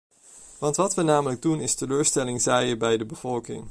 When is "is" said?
1.59-1.75